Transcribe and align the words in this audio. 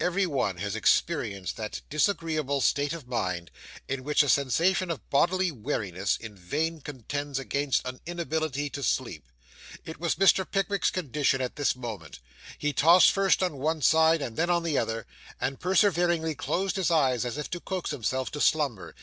Every 0.00 0.26
one 0.26 0.56
has 0.56 0.74
experienced 0.74 1.56
that 1.56 1.82
disagreeable 1.88 2.60
state 2.60 2.92
of 2.92 3.06
mind, 3.06 3.52
in 3.86 4.02
which 4.02 4.24
a 4.24 4.28
sensation 4.28 4.90
of 4.90 5.08
bodily 5.08 5.52
weariness 5.52 6.16
in 6.16 6.34
vain 6.34 6.80
contends 6.80 7.38
against 7.38 7.86
an 7.86 8.00
inability 8.04 8.70
to 8.70 8.82
sleep. 8.82 9.30
It 9.84 10.00
was 10.00 10.16
Mr. 10.16 10.44
Pickwick's 10.44 10.90
condition 10.90 11.40
at 11.40 11.54
this 11.54 11.76
moment: 11.76 12.18
he 12.58 12.72
tossed 12.72 13.12
first 13.12 13.40
on 13.40 13.58
one 13.58 13.80
side 13.80 14.20
and 14.20 14.36
then 14.36 14.50
on 14.50 14.64
the 14.64 14.76
other; 14.76 15.06
and 15.40 15.60
perseveringly 15.60 16.34
closed 16.34 16.74
his 16.74 16.90
eyes 16.90 17.24
as 17.24 17.38
if 17.38 17.48
to 17.50 17.60
coax 17.60 17.92
himself 17.92 18.32
to 18.32 18.40
slumber. 18.40 18.96